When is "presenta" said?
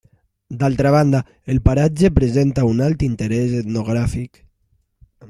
2.15-2.65